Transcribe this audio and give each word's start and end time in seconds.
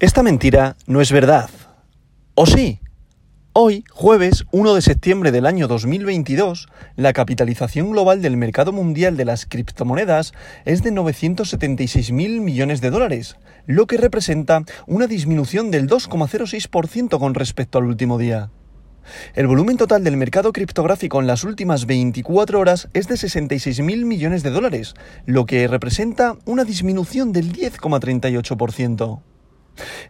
Esta 0.00 0.22
mentira 0.22 0.78
no 0.86 1.02
es 1.02 1.12
verdad. 1.12 1.50
¿O 2.34 2.46
sí? 2.46 2.80
Hoy, 3.52 3.84
jueves 3.90 4.46
1 4.50 4.74
de 4.74 4.80
septiembre 4.80 5.30
del 5.30 5.44
año 5.44 5.68
2022, 5.68 6.68
la 6.96 7.12
capitalización 7.12 7.90
global 7.90 8.22
del 8.22 8.38
mercado 8.38 8.72
mundial 8.72 9.18
de 9.18 9.26
las 9.26 9.44
criptomonedas 9.44 10.32
es 10.64 10.82
de 10.82 10.90
976 10.90 12.12
mil 12.12 12.40
millones 12.40 12.80
de 12.80 12.88
dólares, 12.88 13.36
lo 13.66 13.86
que 13.86 13.98
representa 13.98 14.64
una 14.86 15.06
disminución 15.06 15.70
del 15.70 15.86
2,06% 15.86 17.18
con 17.18 17.34
respecto 17.34 17.76
al 17.76 17.84
último 17.84 18.16
día. 18.16 18.50
El 19.34 19.48
volumen 19.48 19.76
total 19.76 20.02
del 20.02 20.16
mercado 20.16 20.54
criptográfico 20.54 21.20
en 21.20 21.26
las 21.26 21.44
últimas 21.44 21.84
24 21.84 22.58
horas 22.58 22.88
es 22.94 23.06
de 23.06 23.18
66 23.18 23.80
mil 23.82 24.06
millones 24.06 24.42
de 24.42 24.48
dólares, 24.48 24.94
lo 25.26 25.44
que 25.44 25.68
representa 25.68 26.36
una 26.46 26.64
disminución 26.64 27.34
del 27.34 27.52
10,38%. 27.52 29.20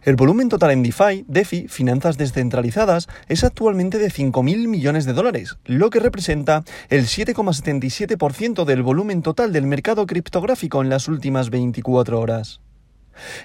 El 0.03 0.15
volumen 0.15 0.49
total 0.49 0.71
en 0.71 0.83
DeFi, 0.83 1.25
DeFi, 1.27 1.67
finanzas 1.67 2.17
descentralizadas, 2.17 3.07
es 3.27 3.43
actualmente 3.43 3.97
de 3.97 4.09
5.000 4.09 4.67
millones 4.67 5.05
de 5.05 5.13
dólares, 5.13 5.57
lo 5.65 5.89
que 5.89 5.99
representa 5.99 6.63
el 6.89 7.05
7,77% 7.05 8.65
del 8.65 8.83
volumen 8.83 9.21
total 9.21 9.53
del 9.53 9.65
mercado 9.65 10.05
criptográfico 10.05 10.81
en 10.81 10.89
las 10.89 11.07
últimas 11.07 11.49
24 11.49 12.19
horas. 12.19 12.61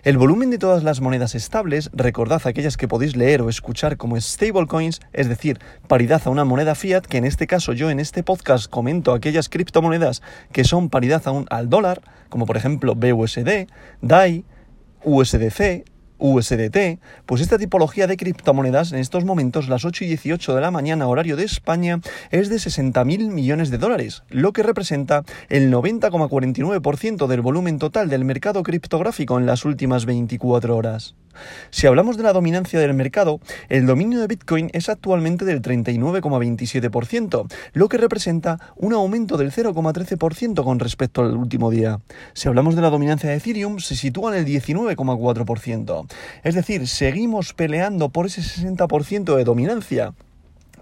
El 0.05 0.16
volumen 0.16 0.51
de 0.51 0.59
todas 0.59 0.83
las 0.84 1.01
monedas 1.01 1.34
estables, 1.34 1.91
recordad 1.93 2.41
aquellas 2.45 2.77
que 2.77 2.88
podéis 2.88 3.16
leer 3.16 3.43
o 3.43 3.48
escuchar 3.48 3.96
como 3.96 4.19
stablecoins, 4.19 5.01
es 5.12 5.29
decir, 5.29 5.59
paridad 5.88 6.23
a 6.24 6.30
una 6.30 6.45
moneda 6.45 6.74
fiat, 6.74 7.02
que 7.02 7.19
en 7.19 7.24
este 7.24 7.46
caso 7.46 7.73
yo 7.73 7.91
en 7.91 8.01
este 8.01 8.23
podcast 8.23 8.71
comento 8.71 9.12
aquellas 9.12 9.48
criptomonedas 9.48 10.23
que 10.52 10.65
son 10.65 10.88
paridad 10.88 11.23
a 11.27 11.33
un, 11.33 11.46
al 11.51 11.69
dólar, 11.69 12.01
como 12.29 12.46
por 12.46 12.57
ejemplo 12.57 12.95
BUSD, 12.95 13.66
DAI, 14.01 14.45
USDC, 15.05 15.85
USDT, 16.19 16.98
pues 17.27 17.41
esta 17.41 17.59
tipología 17.59 18.06
de 18.06 18.16
criptomonedas 18.16 18.93
en 18.93 18.98
estos 18.98 19.24
momentos, 19.24 19.68
las 19.68 19.85
8 19.85 20.04
y 20.04 20.09
18 20.09 20.54
de 20.54 20.60
la 20.60 20.71
mañana 20.71 21.09
horario 21.09 21.37
de 21.37 21.45
España, 21.45 22.01
es 22.30 22.49
de 22.49 22.57
60.000 22.57 23.30
millones 23.30 23.71
de 23.71 23.79
dólares, 23.79 24.23
lo 24.30 24.52
que 24.52 24.63
representa 24.63 25.24
el 25.49 25.73
90,49% 25.73 27.27
del 27.27 27.40
volumen 27.40 27.79
total 27.79 28.09
del 28.09 28.24
mercado 28.24 28.63
criptográfico 28.63 29.38
en 29.38 29.46
las 29.46 29.65
últimas 29.65 30.07
24 30.07 30.77
horas. 30.77 31.15
Si 31.70 31.87
hablamos 31.87 32.16
de 32.16 32.23
la 32.23 32.32
dominancia 32.32 32.79
del 32.79 32.95
mercado, 32.95 33.40
el 33.68 33.87
dominio 33.87 34.20
de 34.20 34.26
Bitcoin 34.26 34.70
es 34.73 34.88
actualmente 34.88 35.45
del 35.45 35.62
39,27%, 35.62 37.52
lo 37.73 37.88
que 37.88 37.98
representa 37.98 38.59
un 38.76 38.93
aumento 38.93 39.37
del 39.37 39.52
0,13% 39.52 40.65
con 40.65 40.78
respecto 40.78 41.23
al 41.23 41.37
último 41.37 41.70
día. 41.70 42.01
Si 42.32 42.48
hablamos 42.48 42.76
de 42.76 42.82
la 42.82 42.90
dominancia 42.90 43.30
de 43.30 43.37
Ethereum, 43.37 43.78
se 43.78 43.96
sitúa 43.96 44.34
en 44.34 44.45
el 44.45 44.46
19,4%. 44.46 46.06
Es 46.43 46.54
decir, 46.54 46.87
seguimos 46.88 47.54
peleando 47.54 48.09
por 48.09 48.26
ese 48.26 48.43
60% 48.43 49.37
de 49.37 49.45
dominancia. 49.45 50.15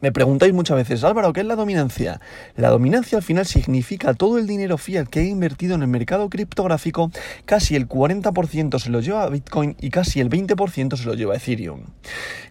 Me 0.00 0.12
preguntáis 0.12 0.52
muchas 0.52 0.76
veces, 0.76 1.02
Álvaro, 1.04 1.32
¿qué 1.32 1.40
es 1.40 1.46
la 1.46 1.56
dominancia? 1.56 2.20
La 2.56 2.68
dominancia 2.68 3.16
al 3.16 3.24
final 3.24 3.46
significa 3.46 4.12
todo 4.12 4.38
el 4.38 4.46
dinero 4.46 4.76
fiat 4.76 5.06
que 5.06 5.20
he 5.20 5.26
invertido 5.26 5.74
en 5.76 5.82
el 5.82 5.88
mercado 5.88 6.28
criptográfico, 6.28 7.10
casi 7.46 7.74
el 7.76 7.88
40% 7.88 8.78
se 8.78 8.90
lo 8.90 9.00
lleva 9.00 9.28
Bitcoin 9.28 9.76
y 9.80 9.90
casi 9.90 10.20
el 10.20 10.28
20% 10.28 10.96
se 10.96 11.04
lo 11.06 11.14
lleva 11.14 11.36
Ethereum. 11.36 11.80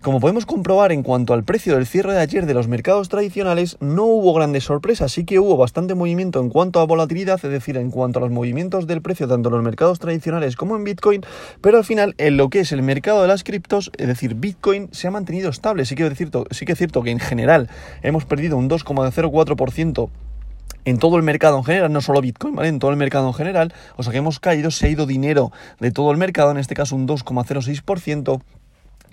Como 0.01 0.19
podemos 0.19 0.45
comprobar 0.45 0.91
en 0.91 1.03
cuanto 1.03 1.33
al 1.33 1.43
precio 1.43 1.75
del 1.75 1.85
cierre 1.85 2.13
de 2.13 2.21
ayer 2.21 2.45
de 2.45 2.53
los 2.53 2.67
mercados 2.67 3.09
tradicionales, 3.09 3.77
no 3.79 4.05
hubo 4.05 4.33
grandes 4.33 4.63
sorpresas, 4.63 5.11
sí 5.11 5.23
que 5.23 5.39
hubo 5.39 5.55
bastante 5.55 5.95
movimiento 5.95 6.39
en 6.39 6.49
cuanto 6.49 6.79
a 6.79 6.85
volatilidad, 6.85 7.39
es 7.43 7.51
decir, 7.51 7.77
en 7.77 7.91
cuanto 7.91 8.19
a 8.19 8.21
los 8.21 8.31
movimientos 8.31 8.87
del 8.87 9.01
precio 9.01 9.27
tanto 9.27 9.49
en 9.49 9.55
los 9.55 9.63
mercados 9.63 9.99
tradicionales 9.99 10.55
como 10.55 10.75
en 10.75 10.83
Bitcoin, 10.83 11.21
pero 11.61 11.77
al 11.77 11.85
final 11.85 12.15
en 12.17 12.37
lo 12.37 12.49
que 12.49 12.61
es 12.61 12.71
el 12.71 12.81
mercado 12.81 13.21
de 13.21 13.27
las 13.27 13.43
criptos, 13.43 13.91
es 13.97 14.07
decir, 14.07 14.35
Bitcoin 14.35 14.89
se 14.91 15.07
ha 15.07 15.11
mantenido 15.11 15.49
estable, 15.49 15.85
sí 15.85 15.95
que, 15.95 16.09
decir, 16.09 16.31
sí 16.51 16.65
que 16.65 16.71
es 16.71 16.77
cierto 16.77 17.03
que 17.03 17.11
en 17.11 17.19
general 17.19 17.32
general. 17.33 17.67
Hemos 18.03 18.25
perdido 18.25 18.57
un 18.57 18.69
2,04% 18.69 20.09
en 20.85 20.99
todo 20.99 21.17
el 21.17 21.23
mercado 21.23 21.57
en 21.57 21.63
general, 21.63 21.91
no 21.91 22.01
solo 22.01 22.21
Bitcoin, 22.21 22.55
¿vale? 22.55 22.69
En 22.69 22.77
todo 22.77 22.91
el 22.91 22.97
mercado 22.97 23.27
en 23.27 23.33
general, 23.33 23.73
o 23.95 24.03
sea 24.03 24.11
que 24.11 24.19
hemos 24.19 24.39
caído, 24.39 24.69
se 24.69 24.85
ha 24.85 24.89
ido 24.89 25.07
dinero 25.07 25.51
de 25.79 25.91
todo 25.91 26.11
el 26.11 26.17
mercado, 26.17 26.51
en 26.51 26.57
este 26.57 26.75
caso 26.75 26.95
un 26.95 27.07
2,06%, 27.07 28.41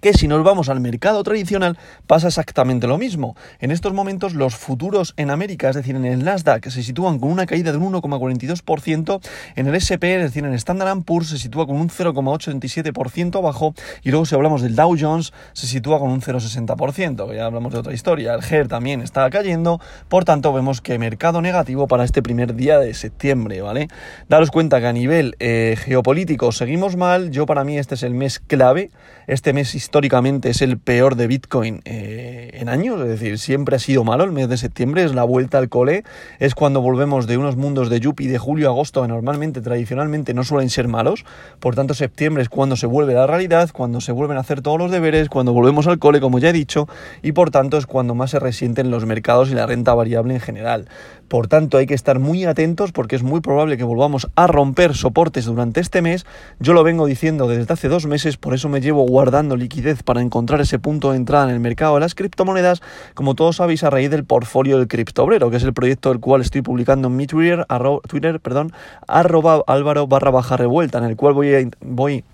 que 0.01 0.13
si 0.13 0.29
nos 0.29 0.43
vamos 0.45 0.69
al 0.69 0.81
mercado 0.81 1.23
tradicional 1.23 1.79
pasa 2.07 2.29
exactamente 2.29 2.87
lo 2.87 2.99
mismo. 2.99 3.37
En 3.61 3.71
estos 3.71 3.93
momentos 3.93 4.35
los 4.35 4.55
futuros 4.55 5.15
en 5.17 5.31
América, 5.31 5.69
es 5.71 5.77
decir, 5.77 5.97
en 5.97 6.05
el 6.05 6.25
Nasdaq, 6.25 6.69
se 6.69 6.83
sitúan 6.83 7.19
con 7.19 7.31
una 7.31 7.47
caída 7.47 7.73
de 7.73 7.79
un 7.79 7.93
1,42%, 7.93 9.21
en 9.57 9.67
el 9.67 9.75
SP, 9.77 10.17
es 10.17 10.23
decir, 10.23 10.45
en 10.45 10.51
el 10.51 10.57
Standard 10.57 11.03
Poor's 11.03 11.29
se 11.29 11.39
sitúa 11.39 11.67
con 11.67 11.77
un 11.77 11.89
0,87% 11.89 13.39
abajo 13.39 13.75
y 14.03 14.11
luego 14.11 14.27
si 14.27 14.35
hablamos 14.35 14.63
del 14.63 14.75
Dow 14.75 14.97
Jones 14.99 15.33
se 15.53 15.67
sitúa 15.67 15.99
con 15.99 16.11
un 16.11 16.21
0,60%, 16.21 17.29
que 17.29 17.37
ya 17.37 17.47
hablamos 17.47 17.73
de 17.73 17.79
otra 17.79 17.93
historia. 17.93 18.35
El 18.35 18.43
GER 18.43 18.69
también 18.69 19.01
está 19.01 19.29
cayendo, 19.31 19.81
por 20.09 20.25
tanto 20.25 20.53
vemos 20.53 20.81
que 20.81 20.99
mercado 20.99 21.43
negativo 21.43 21.87
para 21.87 22.05
este 22.05 22.23
primer 22.23 22.55
día 22.55 22.79
de 22.79 22.95
septiembre, 22.95 23.61
¿vale? 23.61 23.89
Daros 24.29 24.51
cuenta 24.51 24.81
que 24.81 24.87
a 24.87 24.93
nivel 24.93 25.37
eh, 25.39 25.77
geopolítico 25.79 26.53
seguimos 26.53 26.97
mal, 26.97 27.31
yo 27.31 27.47
para 27.47 27.65
mí 27.65 27.79
este 27.79 27.95
es 27.95 28.03
el 28.03 28.15
mes 28.15 28.41
clave, 28.41 28.91
este 29.27 29.53
mes 29.53 29.75
históricamente 29.91 30.51
es 30.51 30.63
el 30.63 30.79
peor 30.79 31.17
de 31.17 31.27
Bitcoin 31.27 31.81
eh, 31.85 32.51
en 32.53 32.69
años, 32.69 33.01
es 33.01 33.09
decir, 33.09 33.41
siempre 33.41 33.75
ha 33.75 33.81
sido 33.81 34.05
malo 34.05 34.23
el 34.23 34.31
mes 34.31 34.49
de 34.49 34.57
septiembre, 34.57 35.03
es 35.03 35.17
la 35.17 35.25
vuelta 35.25 35.59
al 35.59 35.69
cole, 35.69 36.05
es 36.39 36.55
cuando 36.55 36.81
volvemos 36.81 37.27
de 37.27 37.37
unos 37.37 37.57
mundos 37.57 37.91
de 37.91 37.99
Yuppie 37.99 38.29
de 38.29 38.39
julio 38.39 38.69
a 38.69 38.71
agosto, 38.71 39.03
que 39.03 39.09
normalmente, 39.09 39.61
tradicionalmente 39.61 40.33
no 40.33 40.45
suelen 40.45 40.71
ser 40.71 40.87
malos, 40.87 41.25
por 41.59 41.75
tanto 41.75 41.95
septiembre 41.95 42.45
es 42.45 42.49
cuando 42.49 42.77
se 42.77 42.87
vuelve 42.87 43.15
la 43.15 43.27
realidad, 43.27 43.69
cuando 43.73 44.01
se 44.01 44.13
vuelven 44.13 44.37
a 44.37 44.43
hacer 44.43 44.63
todos 44.63 44.79
los 44.79 44.93
deberes, 44.93 45.29
cuando 45.29 45.53
volvemos 45.53 45.89
al 45.89 45.99
cole, 45.99 46.21
como 46.21 46.39
ya 46.39 46.51
he 46.51 46.53
dicho, 46.53 46.87
y 47.21 47.33
por 47.33 47.51
tanto 47.51 47.77
es 47.77 47.87
cuando 47.87 48.15
más 48.15 48.31
se 48.31 48.39
resienten 48.39 48.93
los 48.93 49.07
mercados 49.07 49.51
y 49.51 49.55
la 49.55 49.67
renta 49.67 49.93
variable 49.93 50.35
en 50.35 50.41
general. 50.41 50.87
Por 51.27 51.47
tanto, 51.47 51.79
hay 51.79 51.87
que 51.87 51.95
estar 51.95 52.19
muy 52.19 52.45
atentos 52.45 52.91
porque 52.91 53.15
es 53.15 53.23
muy 53.23 53.41
probable 53.41 53.77
que 53.77 53.85
volvamos 53.85 54.29
a 54.35 54.49
romper 54.49 54.97
soportes 54.97 55.45
durante 55.45 55.79
este 55.79 56.03
mes. 56.03 56.27
Yo 56.59 56.73
lo 56.73 56.83
vengo 56.83 57.07
diciendo 57.07 57.47
desde 57.47 57.73
hace 57.73 57.89
dos 57.89 58.07
meses, 58.07 58.37
por 58.37 58.53
eso 58.53 58.69
me 58.69 58.81
llevo 58.81 59.07
guardando 59.07 59.57
liquidez 59.57 59.80
para 60.05 60.21
encontrar 60.21 60.61
ese 60.61 60.79
punto 60.79 61.11
de 61.11 61.17
entrada 61.17 61.45
en 61.45 61.51
el 61.51 61.61
mercado 61.61 61.95
de 61.95 62.01
las 62.01 62.15
criptomonedas, 62.15 62.83
como 63.15 63.35
todos 63.35 63.57
sabéis, 63.57 63.85
a 63.85 63.91
raíz 63.91 64.11
del 64.11 64.25
portfolio 64.25 64.79
del 64.79 64.89
criptobrero, 64.89 65.51
que 65.51 65.57
es 65.57 65.63
el 65.63 65.73
proyecto 65.73 66.11
del 66.11 66.21
cual 66.21 66.41
estoy 66.41 66.63
publicando 66.63 67.09
en 67.09 67.17
mi 67.17 67.27
Twitter, 67.27 67.67
Twitter 68.09 68.41
perdón, 68.41 68.73
arroba 69.07 69.63
álvaro 69.67 70.07
barra 70.07 70.31
baja 70.31 70.57
revuelta, 70.57 70.99
en 70.99 71.05
el 71.05 71.17
cual 71.17 71.35
voy 71.35 71.55
a, 71.55 71.69
voy 71.81 72.25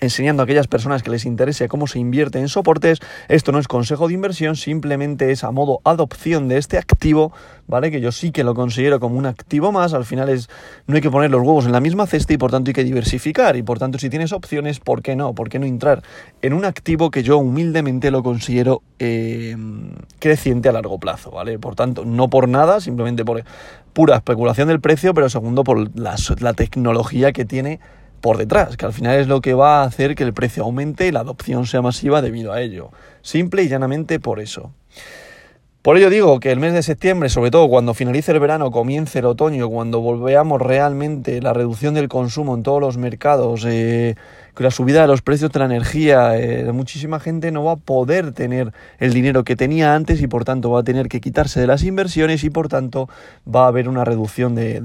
enseñando 0.00 0.42
a 0.42 0.44
aquellas 0.44 0.66
personas 0.66 1.02
que 1.02 1.10
les 1.10 1.24
interese 1.24 1.68
cómo 1.68 1.86
se 1.86 1.98
invierte 1.98 2.38
en 2.38 2.48
soportes. 2.48 3.00
Esto 3.28 3.52
no 3.52 3.58
es 3.58 3.68
consejo 3.68 4.08
de 4.08 4.14
inversión, 4.14 4.56
simplemente 4.56 5.30
es 5.30 5.44
a 5.44 5.50
modo 5.50 5.80
adopción 5.84 6.48
de 6.48 6.58
este 6.58 6.78
activo, 6.78 7.32
¿vale? 7.66 7.90
Que 7.90 8.00
yo 8.00 8.12
sí 8.12 8.30
que 8.30 8.44
lo 8.44 8.54
considero 8.54 9.00
como 9.00 9.16
un 9.16 9.26
activo 9.26 9.72
más. 9.72 9.94
Al 9.94 10.04
final 10.04 10.28
es 10.28 10.48
no 10.86 10.96
hay 10.96 11.02
que 11.02 11.10
poner 11.10 11.30
los 11.30 11.42
huevos 11.42 11.66
en 11.66 11.72
la 11.72 11.80
misma 11.80 12.06
cesta 12.06 12.32
y 12.32 12.38
por 12.38 12.50
tanto 12.50 12.70
hay 12.70 12.74
que 12.74 12.84
diversificar. 12.84 13.56
Y 13.56 13.62
por 13.62 13.78
tanto, 13.78 13.98
si 13.98 14.10
tienes 14.10 14.32
opciones, 14.32 14.80
¿por 14.80 15.02
qué 15.02 15.16
no? 15.16 15.34
¿Por 15.34 15.48
qué 15.48 15.58
no 15.58 15.66
entrar 15.66 16.02
en 16.42 16.52
un 16.52 16.64
activo 16.64 17.10
que 17.10 17.22
yo 17.22 17.38
humildemente 17.38 18.10
lo 18.10 18.22
considero 18.22 18.82
eh, 18.98 19.56
creciente 20.18 20.68
a 20.68 20.72
largo 20.72 20.98
plazo, 20.98 21.30
¿vale? 21.30 21.58
Por 21.58 21.74
tanto, 21.74 22.04
no 22.04 22.28
por 22.28 22.48
nada, 22.48 22.80
simplemente 22.80 23.24
por 23.24 23.42
pura 23.92 24.16
especulación 24.16 24.68
del 24.68 24.80
precio, 24.80 25.14
pero 25.14 25.28
segundo 25.30 25.64
por 25.64 25.96
la, 25.98 26.16
la 26.40 26.52
tecnología 26.52 27.32
que 27.32 27.44
tiene 27.44 27.80
por 28.20 28.38
detrás, 28.38 28.76
que 28.76 28.86
al 28.86 28.92
final 28.92 29.18
es 29.18 29.28
lo 29.28 29.40
que 29.40 29.54
va 29.54 29.82
a 29.82 29.84
hacer 29.84 30.14
que 30.14 30.24
el 30.24 30.34
precio 30.34 30.64
aumente 30.64 31.06
y 31.06 31.12
la 31.12 31.20
adopción 31.20 31.66
sea 31.66 31.82
masiva 31.82 32.22
debido 32.22 32.52
a 32.52 32.60
ello. 32.60 32.90
Simple 33.22 33.62
y 33.62 33.68
llanamente 33.68 34.20
por 34.20 34.40
eso. 34.40 34.72
Por 35.86 35.96
ello 35.96 36.10
digo 36.10 36.40
que 36.40 36.50
el 36.50 36.58
mes 36.58 36.72
de 36.72 36.82
septiembre, 36.82 37.28
sobre 37.28 37.52
todo 37.52 37.68
cuando 37.68 37.94
finalice 37.94 38.32
el 38.32 38.40
verano, 38.40 38.72
comience 38.72 39.20
el 39.20 39.26
otoño, 39.26 39.68
cuando 39.68 40.00
volveamos 40.00 40.60
realmente 40.60 41.40
la 41.40 41.52
reducción 41.52 41.94
del 41.94 42.08
consumo 42.08 42.56
en 42.56 42.64
todos 42.64 42.80
los 42.80 42.96
mercados, 42.96 43.64
eh, 43.64 44.16
con 44.56 44.64
la 44.64 44.70
subida 44.70 45.02
de 45.02 45.06
los 45.06 45.20
precios 45.20 45.52
de 45.52 45.58
la 45.58 45.66
energía, 45.66 46.34
eh, 46.38 46.72
muchísima 46.72 47.20
gente 47.20 47.52
no 47.52 47.64
va 47.64 47.72
a 47.72 47.76
poder 47.76 48.32
tener 48.32 48.72
el 48.98 49.12
dinero 49.12 49.44
que 49.44 49.54
tenía 49.54 49.94
antes 49.94 50.22
y 50.22 50.28
por 50.28 50.46
tanto 50.46 50.70
va 50.70 50.80
a 50.80 50.82
tener 50.82 51.08
que 51.08 51.20
quitarse 51.20 51.60
de 51.60 51.66
las 51.66 51.82
inversiones 51.82 52.42
y 52.42 52.48
por 52.48 52.68
tanto 52.68 53.06
va 53.46 53.64
a 53.64 53.68
haber 53.68 53.86
una 53.86 54.06
reducción 54.06 54.54
de, 54.54 54.80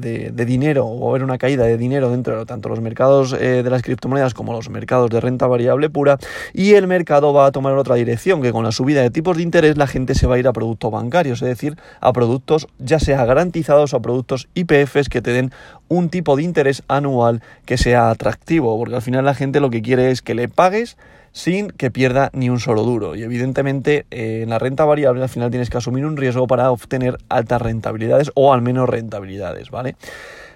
dinero 0.46 0.86
o 0.86 1.00
va 1.00 1.06
a 1.06 1.10
haber 1.12 1.24
una 1.24 1.38
caída 1.38 1.64
de 1.64 1.78
dinero 1.78 2.12
dentro 2.12 2.38
de 2.38 2.46
tanto 2.46 2.68
los 2.68 2.82
mercados 2.82 3.32
eh, 3.32 3.64
de 3.64 3.70
las 3.70 3.82
criptomonedas 3.82 4.34
como 4.34 4.52
los 4.52 4.70
mercados 4.70 5.10
de 5.10 5.22
renta 5.22 5.48
variable 5.48 5.90
pura. 5.90 6.18
Y 6.54 6.74
el 6.74 6.88
mercado 6.88 7.32
va 7.32 7.46
a 7.46 7.54
tomar 7.54 7.72
otra 7.78 7.96
dirección, 7.96 8.42
que 8.42 8.52
con 8.52 8.66
la 8.66 8.74
subida 8.74 9.02
de 9.02 9.10
tipos 9.10 9.38
de 9.38 9.44
interés 9.44 9.78
la 9.78 9.88
gente 9.88 10.16
se 10.16 10.28
va 10.28 10.36
a 10.36 10.40
ir 10.40 10.50
a 10.50 10.52
productos 10.52 10.92
bancarios, 10.92 11.42
es 11.42 11.48
decir, 11.48 11.78
a 12.02 12.12
productos 12.12 12.68
ya 12.78 13.00
sea 13.00 13.24
garantizados 13.24 13.94
o 13.94 13.98
a 13.98 14.02
productos 14.02 14.50
IPFs 14.54 15.08
que 15.08 15.22
te 15.22 15.32
den 15.32 15.54
un 15.88 16.10
tipo 16.10 16.36
de 16.36 16.44
interés 16.44 16.84
anual 16.90 17.42
que 17.66 17.78
sea 17.78 18.10
atractivo, 18.10 18.78
porque 18.78 18.96
al 18.96 19.02
final 19.02 19.24
la 19.24 19.34
gente 19.34 19.61
lo 19.62 19.70
que 19.70 19.82
quiere 19.82 20.12
es 20.12 20.22
que 20.22 20.36
le 20.36 20.48
pagues 20.48 20.98
sin 21.32 21.70
que 21.70 21.92
pierda 21.92 22.30
ni 22.34 22.50
un 22.50 22.60
solo 22.60 22.84
duro. 22.84 23.16
Y 23.16 23.24
evidentemente 23.24 24.06
eh, 24.12 24.42
en 24.44 24.50
la 24.50 24.60
renta 24.60 24.86
variable 24.86 25.24
al 25.24 25.30
final 25.30 25.50
tienes 25.50 25.70
que 25.70 25.78
asumir 25.78 26.06
un 26.06 26.18
riesgo 26.18 26.48
para 26.48 26.72
obtener 26.72 27.18
altas 27.30 27.62
rentabilidades 27.62 28.32
o 28.36 28.54
al 28.54 28.62
menos 28.62 28.90
rentabilidades, 28.90 29.72
¿vale? 29.72 29.96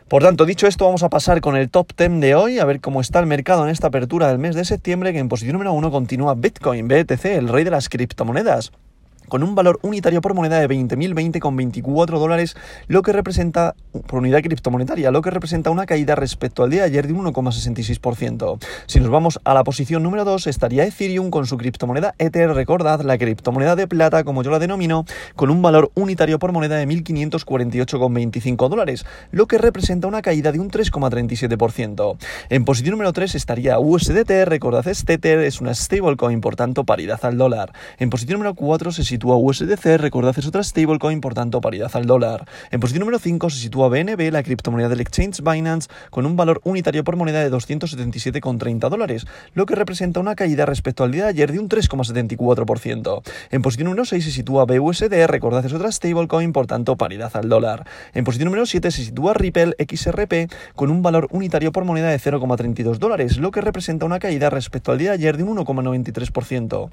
Por 0.08 0.22
tanto, 0.22 0.46
dicho 0.46 0.68
esto, 0.68 0.86
vamos 0.86 1.02
a 1.02 1.10
pasar 1.10 1.42
con 1.42 1.56
el 1.56 1.72
top 1.72 1.88
10 1.98 2.20
de 2.20 2.36
hoy, 2.36 2.60
a 2.60 2.66
ver 2.66 2.80
cómo 2.80 3.02
está 3.02 3.20
el 3.20 3.26
mercado 3.26 3.64
en 3.64 3.72
esta 3.72 3.88
apertura 3.88 4.28
del 4.28 4.38
mes 4.38 4.54
de 4.54 4.64
septiembre, 4.64 5.14
que 5.14 5.20
en 5.20 5.30
posición 5.30 5.54
número 5.54 5.74
1 5.74 5.90
continúa 5.90 6.36
Bitcoin, 6.36 6.88
BTC, 6.88 7.26
el 7.26 7.48
rey 7.48 7.64
de 7.64 7.72
las 7.72 7.90
criptomonedas 7.90 8.72
con 9.28 9.44
un 9.44 9.56
valor 9.56 9.80
unitario 9.82 10.22
por 10.22 10.34
moneda 10.34 10.60
de 10.60 10.68
20.020,24 10.70 12.20
dólares, 12.20 12.56
lo 12.88 13.02
que 13.02 13.12
representa, 13.12 13.76
por 14.08 14.20
unidad 14.20 14.42
criptomonetaria, 14.42 15.12
lo 15.12 15.22
que 15.22 15.32
representa 15.32 15.72
una 15.72 15.86
caída 15.86 16.16
respecto 16.16 16.64
al 16.64 16.70
día 16.70 16.82
de 16.82 16.88
ayer 16.88 17.08
de 17.08 17.16
1,66%. 17.16 18.64
Si 18.86 19.00
nos 19.00 19.10
vamos 19.10 19.40
a 19.44 19.54
la 19.54 19.64
posición 19.64 20.04
número 20.04 20.26
2, 20.26 20.48
estaría 20.48 20.86
Ethereum 20.86 21.30
con 21.32 21.46
su 21.48 21.58
criptomoneda 21.58 22.14
Ether, 22.20 22.54
recordad, 22.54 23.02
la 23.02 23.18
criptomoneda 23.18 23.76
de 23.76 23.88
plata, 23.88 24.24
como 24.24 24.44
yo 24.44 24.52
la 24.52 24.60
denomino, 24.60 25.06
con 25.36 25.50
un 25.50 25.62
valor 25.62 25.92
unitario 25.96 26.40
por 26.40 26.52
moneda 26.52 26.76
de 26.76 26.88
1.548,25 26.88 28.70
dólares, 28.70 29.06
lo 29.32 29.48
que 29.48 29.58
representa 29.58 30.08
una 30.08 30.22
caída 30.22 30.52
de 30.52 30.60
un 30.60 30.70
3,37%. 30.70 32.18
En 32.50 32.66
posición 32.66 32.92
número 32.92 33.14
3 33.14 33.36
estaría 33.36 33.80
USDT, 33.80 34.46
recordad, 34.46 34.88
este 34.88 35.16
Tether 35.18 35.40
es 35.40 35.62
una 35.62 35.74
stablecoin, 35.74 36.42
por 36.42 36.56
tanto, 36.56 36.84
paridad 36.84 37.20
al 37.24 37.38
dólar. 37.38 37.72
En 38.00 38.10
posición 38.10 38.40
número 38.40 38.56
4 38.56 38.92
se 38.92 39.04
sitúa 39.16 39.38
USDC, 39.38 39.96
recordad 39.98 40.38
es 40.38 40.46
otra 40.46 40.62
stablecoin, 40.62 41.22
por 41.22 41.34
tanto 41.34 41.62
paridad 41.62 41.90
al 41.94 42.06
dólar. 42.06 42.46
En 42.70 42.82
posición 42.82 43.00
número 43.00 43.18
5 43.18 43.50
se 43.50 43.60
sitúa 43.62 43.88
BNB, 43.88 44.30
la 44.30 44.44
criptomoneda 44.44 44.90
del 44.90 45.00
exchange 45.00 45.42
Binance, 45.42 45.88
con 46.10 46.26
un 46.26 46.36
valor 46.36 46.60
unitario 46.66 47.06
por 47.06 47.16
moneda 47.16 47.42
de 47.42 47.50
277,30 47.50 48.90
dólares, 48.90 49.26
lo 49.54 49.66
que 49.66 49.76
representa 49.76 50.20
una 50.20 50.36
caída 50.36 50.66
respecto 50.66 51.06
al 51.06 51.14
día 51.14 51.24
de 51.24 51.30
ayer 51.30 51.54
de 51.54 51.60
un 51.60 51.70
3,74%. 51.70 53.22
En 53.52 53.62
posición 53.62 53.86
número 53.86 54.04
6 54.04 54.22
se 54.22 54.32
sitúa 54.32 54.66
BUSD, 54.66 55.28
recordad 55.28 55.66
es 55.66 55.72
otra 55.72 55.90
stablecoin, 55.94 56.52
por 56.52 56.68
tanto 56.68 56.98
paridad 56.98 57.32
al 57.36 57.48
dólar. 57.48 57.88
En 58.14 58.26
posición 58.26 58.48
número 58.48 58.66
7 58.66 58.92
se 58.92 59.06
sitúa 59.06 59.34
Ripple 59.34 59.76
XRP, 59.80 60.52
con 60.76 60.92
un 60.92 61.02
valor 61.02 61.30
unitario 61.32 61.72
por 61.72 61.86
moneda 61.86 62.10
de 62.10 62.20
0,32 62.20 62.98
dólares, 62.98 63.38
lo 63.38 63.52
que 63.52 63.62
representa 63.62 64.06
una 64.06 64.20
caída 64.20 64.50
respecto 64.50 64.92
al 64.92 64.98
día 64.98 65.12
de 65.12 65.16
ayer 65.16 65.38
de 65.38 65.44
un 65.44 65.56
1,93%. 65.56 66.90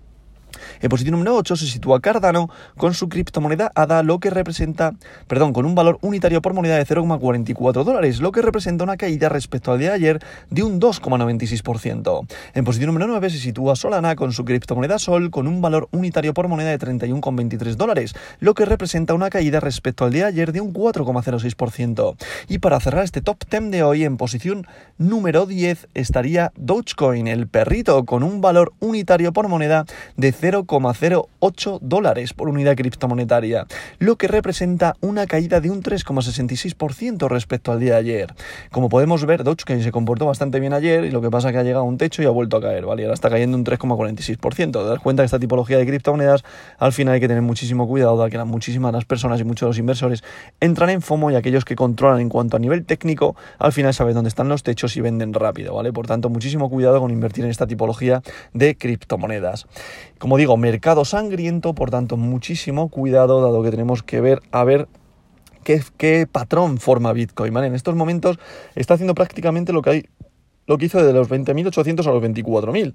En 0.83 0.89
posición 0.89 1.13
número 1.13 1.37
8 1.37 1.55
se 1.55 1.67
sitúa 1.69 2.01
Cardano 2.01 2.51
con 2.77 2.93
su 2.93 3.09
criptomoneda 3.09 3.71
ADA, 3.77 4.03
lo 4.03 4.19
que 4.19 4.31
representa, 4.31 4.95
perdón, 5.29 5.53
con 5.53 5.65
un 5.65 5.77
valor 5.77 5.99
unitario 6.03 6.43
por 6.43 6.55
moneda 6.55 6.77
de 6.77 6.85
0,44 6.85 7.85
dólares, 7.85 8.21
lo 8.21 8.33
que 8.33 8.43
representa 8.43 8.83
una 8.83 8.97
caída 8.97 9.29
respecto 9.29 9.71
al 9.71 9.79
día 9.79 9.91
de 9.91 9.95
ayer 9.95 10.19
de 10.51 10.65
un 10.65 10.81
2,96%. 10.81 12.27
En 12.55 12.65
posición 12.65 12.89
número 12.89 13.07
9 13.07 13.31
se 13.31 13.39
sitúa 13.39 13.77
Solana 13.77 14.17
con 14.17 14.33
su 14.33 14.45
criptomoneda 14.45 14.99
Sol 14.99 15.31
con 15.31 15.47
un 15.47 15.61
valor 15.63 15.89
unitario 15.93 16.35
por 16.35 16.49
moneda 16.49 16.71
de 16.71 16.81
31,23 16.81 17.77
dólares, 17.77 18.15
lo 18.41 18.55
que 18.55 18.65
representa 18.65 19.15
una 19.15 19.31
caída 19.31 19.61
respecto 19.61 20.05
al 20.05 20.13
día 20.13 20.25
de 20.25 20.31
ayer 20.31 20.51
de 20.51 20.63
un 20.63 20.73
4,06%. 20.73 22.17
Y 22.49 22.59
para 22.59 22.81
cerrar 22.81 23.05
este 23.05 23.21
top 23.21 23.39
10 23.49 23.71
de 23.71 23.85
hoy, 23.85 24.03
en 24.03 24.17
posición 24.17 24.67
número 24.99 25.47
10 25.47 25.87
estaría 25.95 26.51
Dogecoin, 26.57 27.29
el 27.29 27.47
perrito, 27.47 28.05
con 28.05 28.25
un 28.25 28.41
valor 28.41 28.73
unitario 28.81 29.33
por 29.33 29.47
moneda 29.47 29.85
de 30.17 30.33
0,08 30.81 31.79
dólares 31.81 32.35
por 32.35 32.49
unidad 32.49 32.77
criptomonetaria, 32.77 33.67
lo 33.99 34.17
que 34.17 34.29
representa 34.29 34.95
una 35.01 35.27
caída 35.27 35.61
de 35.61 35.71
un 35.71 35.83
3,66% 35.83 37.29
respecto 37.29 37.73
al 37.73 37.81
día 37.81 37.95
de 37.95 37.99
ayer. 37.99 38.35
Como 38.71 38.89
podemos 38.89 39.25
ver, 39.25 39.45
Dogecoin 39.45 39.83
se 39.83 39.93
comportó 39.93 40.27
bastante 40.27 40.61
bien 40.61 40.73
ayer 40.73 41.05
y 41.05 41.11
lo 41.11 41.21
que 41.21 41.31
pasa 41.31 41.49
es 41.49 41.53
que 41.53 41.59
ha 41.59 41.63
llegado 41.63 41.85
a 41.85 41.89
un 41.89 41.99
techo 41.99 42.23
y 42.23 42.27
ha 42.27 42.31
vuelto 42.31 42.59
a 42.59 42.61
caer, 42.61 42.85
¿vale? 42.85 43.05
ahora 43.05 43.15
está 43.15 43.31
cayendo 43.31 43.57
un 43.57 43.65
3,46%. 43.65 44.73
Te 44.73 44.85
das 44.85 45.01
cuenta 45.01 45.23
que 45.23 45.27
esta 45.27 45.39
tipología 45.39 45.79
de 45.79 45.87
criptomonedas 45.87 46.45
al 46.79 46.93
final 46.93 47.15
hay 47.15 47.21
que 47.21 47.29
tener 47.29 47.43
muchísimo 47.43 47.89
cuidado, 47.89 48.17
dado 48.17 48.29
que 48.29 48.43
muchísimas 48.45 48.93
las 48.93 49.05
personas 49.05 49.41
y 49.41 49.45
muchos 49.45 49.67
de 49.67 49.71
los 49.71 49.79
inversores 49.79 50.25
entran 50.61 50.91
en 50.91 51.03
FOMO 51.03 51.31
y 51.31 51.35
aquellos 51.35 51.65
que 51.65 51.77
controlan 51.77 52.21
en 52.21 52.29
cuanto 52.29 52.57
a 52.57 52.61
nivel 52.61 52.85
técnico, 52.85 53.37
al 53.59 53.73
final 53.73 53.95
saben 53.95 54.15
dónde 54.15 54.29
están 54.29 54.49
los 54.49 54.63
techos 54.63 54.97
y 54.97 55.01
venden 55.01 55.33
rápido, 55.33 55.75
¿vale? 55.75 55.93
Por 55.93 56.07
tanto, 56.07 56.29
muchísimo 56.29 56.71
cuidado 56.71 57.01
con 57.01 57.11
invertir 57.11 57.45
en 57.45 57.51
esta 57.51 57.67
tipología 57.67 58.23
de 58.53 58.77
criptomonedas. 58.77 59.67
Como 60.19 60.37
digo, 60.37 60.57
mercado 60.63 61.05
sangriento, 61.05 61.75
por 61.75 61.91
tanto, 61.91 62.17
muchísimo 62.17 62.89
cuidado, 62.89 63.43
dado 63.43 63.63
que 63.63 63.71
tenemos 63.71 64.03
que 64.03 64.21
ver 64.21 64.41
a 64.53 64.63
ver 64.65 64.89
qué, 65.65 66.27
patrón 66.31 66.79
forma 66.79 67.13
Bitcoin. 67.13 67.55
En 67.59 67.75
estos 67.75 67.95
momentos 67.95 68.39
está 68.77 68.95
haciendo 68.95 69.15
prácticamente 69.15 69.73
lo 69.73 69.83
que 69.83 69.91
hay, 69.91 70.07
lo 70.67 70.79
que 70.79 70.87
hizo 70.87 70.99
desde 70.99 71.13
los 71.13 71.29
20.800 71.29 72.07
a 72.07 72.13
los 72.13 72.23
24.000. 72.23 72.95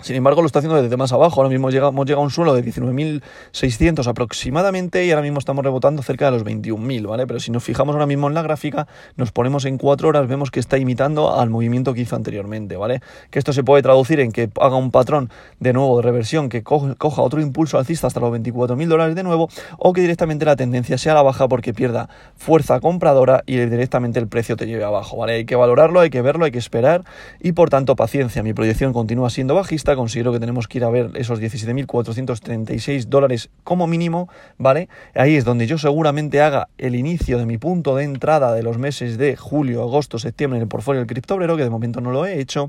Sin 0.00 0.16
embargo, 0.16 0.42
lo 0.42 0.46
está 0.46 0.58
haciendo 0.58 0.82
desde 0.82 0.96
más 0.96 1.12
abajo. 1.12 1.40
Ahora 1.40 1.48
mismo 1.48 1.70
hemos 1.70 2.04
llegado 2.04 2.20
a 2.20 2.24
un 2.24 2.30
suelo 2.30 2.54
de 2.54 2.62
19.600 2.64 4.06
aproximadamente 4.06 5.04
y 5.06 5.10
ahora 5.10 5.22
mismo 5.22 5.38
estamos 5.38 5.64
rebotando 5.64 6.02
cerca 6.02 6.26
de 6.26 6.32
los 6.32 6.44
21.000, 6.44 7.06
¿vale? 7.08 7.26
Pero 7.26 7.40
si 7.40 7.50
nos 7.50 7.64
fijamos 7.64 7.94
ahora 7.94 8.06
mismo 8.06 8.28
en 8.28 8.34
la 8.34 8.42
gráfica, 8.42 8.86
nos 9.16 9.32
ponemos 9.32 9.64
en 9.64 9.78
4 9.78 10.08
horas, 10.08 10.28
vemos 10.28 10.50
que 10.50 10.60
está 10.60 10.76
imitando 10.76 11.38
al 11.38 11.48
movimiento 11.48 11.94
que 11.94 12.02
hizo 12.02 12.16
anteriormente, 12.16 12.76
¿vale? 12.76 13.00
Que 13.30 13.38
esto 13.38 13.52
se 13.52 13.64
puede 13.64 13.82
traducir 13.82 14.20
en 14.20 14.32
que 14.32 14.50
haga 14.60 14.76
un 14.76 14.90
patrón 14.90 15.30
de 15.60 15.72
nuevo 15.72 15.96
de 15.96 16.02
reversión, 16.02 16.48
que 16.48 16.62
coja 16.62 17.22
otro 17.22 17.40
impulso 17.40 17.78
alcista 17.78 18.06
hasta 18.06 18.20
los 18.20 18.30
24.000 18.30 18.86
dólares 18.86 19.14
de 19.14 19.22
nuevo, 19.22 19.48
o 19.78 19.92
que 19.92 20.00
directamente 20.00 20.44
la 20.44 20.56
tendencia 20.56 20.98
sea 20.98 21.12
a 21.12 21.14
la 21.14 21.22
baja 21.22 21.48
porque 21.48 21.72
pierda 21.72 22.08
fuerza 22.36 22.80
compradora 22.80 23.42
y 23.46 23.56
directamente 23.56 24.18
el 24.18 24.28
precio 24.28 24.56
te 24.56 24.66
lleve 24.66 24.84
abajo, 24.84 25.16
¿vale? 25.16 25.34
Hay 25.34 25.44
que 25.46 25.56
valorarlo, 25.56 26.00
hay 26.00 26.10
que 26.10 26.20
verlo, 26.20 26.44
hay 26.44 26.50
que 26.50 26.58
esperar 26.58 27.04
y 27.40 27.52
por 27.52 27.70
tanto 27.70 27.96
paciencia. 27.96 28.42
Mi 28.42 28.52
proyección 28.52 28.92
continúa 28.92 29.30
siendo 29.30 29.54
bajista 29.54 29.83
considero 29.94 30.32
que 30.32 30.40
tenemos 30.40 30.66
que 30.66 30.78
ir 30.78 30.84
a 30.84 30.90
ver 30.90 31.10
esos 31.14 31.40
17.436 31.40 33.06
dólares 33.06 33.50
como 33.62 33.86
mínimo, 33.86 34.28
¿vale? 34.56 34.88
Ahí 35.14 35.36
es 35.36 35.44
donde 35.44 35.66
yo 35.66 35.76
seguramente 35.76 36.40
haga 36.40 36.68
el 36.78 36.94
inicio 36.94 37.38
de 37.38 37.46
mi 37.46 37.58
punto 37.58 37.94
de 37.94 38.04
entrada 38.04 38.54
de 38.54 38.62
los 38.62 38.78
meses 38.78 39.18
de 39.18 39.36
julio, 39.36 39.82
agosto, 39.82 40.18
septiembre 40.18 40.56
en 40.58 40.62
el 40.62 40.68
portfolio 40.68 41.00
del 41.00 41.06
criptobrero, 41.06 41.56
que 41.56 41.64
de 41.64 41.70
momento 41.70 42.00
no 42.00 42.10
lo 42.10 42.24
he 42.24 42.40
hecho, 42.40 42.68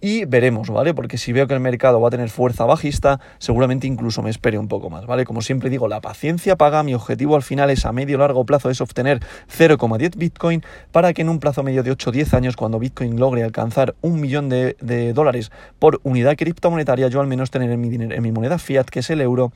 y 0.00 0.24
veremos, 0.24 0.70
¿vale? 0.70 0.94
Porque 0.94 1.18
si 1.18 1.32
veo 1.32 1.46
que 1.46 1.54
el 1.54 1.60
mercado 1.60 2.00
va 2.00 2.08
a 2.08 2.10
tener 2.10 2.30
fuerza 2.30 2.64
bajista, 2.64 3.20
seguramente 3.38 3.86
incluso 3.86 4.22
me 4.22 4.30
espere 4.30 4.58
un 4.58 4.68
poco 4.68 4.88
más, 4.88 5.06
¿vale? 5.06 5.24
Como 5.24 5.42
siempre 5.42 5.70
digo, 5.70 5.88
la 5.88 6.00
paciencia 6.00 6.56
paga, 6.56 6.82
mi 6.82 6.94
objetivo 6.94 7.34
al 7.34 7.42
final 7.42 7.70
es 7.70 7.84
a 7.84 7.92
medio 7.92 8.18
largo 8.18 8.44
plazo 8.44 8.70
es 8.70 8.80
obtener 8.80 9.20
0,10 9.56 10.16
Bitcoin 10.16 10.62
para 10.92 11.12
que 11.12 11.22
en 11.22 11.28
un 11.28 11.40
plazo 11.40 11.62
medio 11.62 11.82
de 11.82 11.90
8 11.90 12.10
o 12.10 12.12
10 12.12 12.34
años, 12.34 12.56
cuando 12.56 12.78
Bitcoin 12.78 13.18
logre 13.18 13.42
alcanzar 13.42 13.94
un 14.00 14.20
millón 14.20 14.48
de, 14.48 14.76
de 14.80 15.12
dólares 15.12 15.50
por 15.78 16.00
unidad 16.04 16.36
cripto, 16.36 16.51
criptomonetaria 16.52 17.08
yo 17.08 17.20
al 17.20 17.26
menos 17.26 17.50
tener 17.50 17.70
en 17.70 17.80
mi, 17.80 17.88
dinero, 17.88 18.14
en 18.14 18.22
mi 18.22 18.32
moneda 18.32 18.58
fiat, 18.58 18.86
que 18.86 19.00
es 19.00 19.10
el 19.10 19.20
euro, 19.20 19.52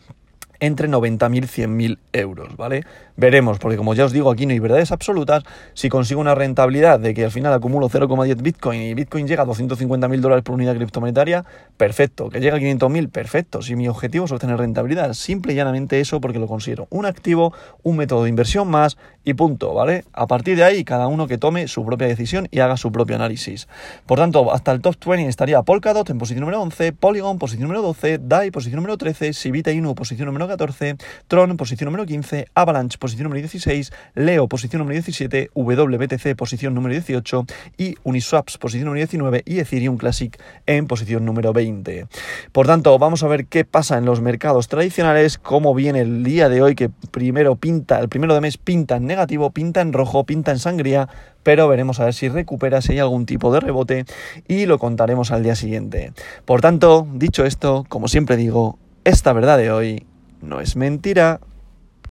entre 0.60 0.88
90.000 0.88 1.36
y 1.36 1.40
100.000 1.40 1.98
euros, 2.12 2.56
¿vale? 2.56 2.84
Veremos, 3.16 3.58
porque 3.58 3.78
como 3.78 3.94
ya 3.94 4.04
os 4.04 4.12
digo, 4.12 4.30
aquí 4.30 4.44
no 4.44 4.52
hay 4.52 4.58
verdades 4.58 4.92
absolutas. 4.92 5.42
Si 5.72 5.88
consigo 5.88 6.20
una 6.20 6.34
rentabilidad 6.34 7.00
de 7.00 7.14
que 7.14 7.24
al 7.24 7.30
final 7.30 7.52
acumulo 7.52 7.88
0,10 7.88 8.42
Bitcoin 8.42 8.82
y 8.82 8.94
Bitcoin 8.94 9.26
llega 9.26 9.44
a 9.44 9.46
250.000 9.46 10.20
dólares 10.20 10.44
por 10.44 10.54
unidad 10.54 10.76
criptomonetaria, 10.76 11.44
perfecto. 11.76 12.28
Que 12.28 12.40
llega 12.40 12.56
a 12.56 12.60
500.000, 12.60 13.08
perfecto. 13.10 13.62
Si 13.62 13.74
mi 13.74 13.88
objetivo 13.88 14.26
es 14.26 14.32
obtener 14.32 14.58
rentabilidad, 14.58 15.14
simple 15.14 15.54
y 15.54 15.56
llanamente 15.56 15.98
eso 16.00 16.20
porque 16.20 16.38
lo 16.38 16.46
considero 16.46 16.88
un 16.90 17.06
activo, 17.06 17.54
un 17.82 17.96
método 17.96 18.24
de 18.24 18.28
inversión 18.28 18.68
más 18.68 18.98
y 19.24 19.34
punto, 19.34 19.74
¿vale? 19.74 20.04
A 20.12 20.26
partir 20.26 20.56
de 20.56 20.64
ahí, 20.64 20.84
cada 20.84 21.08
uno 21.08 21.26
que 21.26 21.38
tome 21.38 21.68
su 21.68 21.84
propia 21.84 22.06
decisión 22.06 22.48
y 22.50 22.60
haga 22.60 22.76
su 22.76 22.92
propio 22.92 23.16
análisis. 23.16 23.66
Por 24.06 24.18
tanto, 24.18 24.52
hasta 24.52 24.72
el 24.72 24.80
top 24.80 24.94
20 25.04 25.28
estaría 25.28 25.62
Polkadot 25.62 26.08
en 26.10 26.18
posición 26.18 26.40
número 26.40 26.60
11, 26.62 26.92
Polygon 26.92 27.38
posición 27.38 27.62
número 27.62 27.82
12, 27.82 28.18
DAI 28.22 28.50
posición 28.50 28.76
número 28.76 28.96
13, 28.96 29.32
Sivita 29.32 29.72
Inu 29.72 29.94
posición 29.94 30.26
número 30.46 30.56
14, 30.58 30.96
Tron 31.26 31.56
posición 31.56 31.86
número 31.86 32.06
15, 32.06 32.46
Avalanche 32.54 32.98
posición 32.98 33.24
número 33.24 33.40
16, 33.40 33.92
Leo 34.14 34.48
posición 34.48 34.80
número 34.80 34.94
17, 34.94 35.50
WBTC 35.54 36.36
posición 36.36 36.74
número 36.74 36.92
18 36.92 37.46
y 37.76 37.96
Uniswaps 38.04 38.58
posición 38.58 38.86
número 38.86 39.00
19 39.00 39.42
y 39.44 39.58
Ethereum 39.58 39.96
Classic 39.96 40.40
en 40.66 40.86
posición 40.86 41.24
número 41.24 41.52
20. 41.52 42.06
Por 42.52 42.66
tanto, 42.66 42.98
vamos 42.98 43.22
a 43.22 43.28
ver 43.28 43.46
qué 43.46 43.64
pasa 43.64 43.98
en 43.98 44.04
los 44.04 44.20
mercados 44.20 44.68
tradicionales, 44.68 45.38
cómo 45.38 45.74
viene 45.74 46.00
el 46.00 46.22
día 46.22 46.48
de 46.48 46.62
hoy 46.62 46.74
que 46.74 46.90
primero 47.10 47.56
pinta, 47.56 47.98
el 47.98 48.08
primero 48.08 48.34
de 48.34 48.40
mes 48.40 48.56
pinta 48.56 48.96
en 48.96 49.06
negativo, 49.06 49.50
pinta 49.50 49.80
en 49.80 49.92
rojo, 49.92 50.24
pinta 50.24 50.52
en 50.52 50.58
sangría, 50.58 51.08
pero 51.42 51.68
veremos 51.68 52.00
a 52.00 52.04
ver 52.04 52.14
si 52.14 52.28
recupera, 52.28 52.80
si 52.82 52.92
hay 52.92 52.98
algún 52.98 53.26
tipo 53.26 53.52
de 53.52 53.60
rebote 53.60 54.04
y 54.48 54.66
lo 54.66 54.78
contaremos 54.78 55.30
al 55.30 55.42
día 55.42 55.54
siguiente. 55.54 56.12
Por 56.44 56.60
tanto, 56.60 57.06
dicho 57.12 57.44
esto, 57.44 57.84
como 57.88 58.08
siempre 58.08 58.36
digo, 58.36 58.78
esta 59.04 59.32
verdad 59.32 59.56
de 59.56 59.70
hoy 59.70 60.06
no 60.46 60.60
es 60.60 60.76
mentira. 60.76 61.40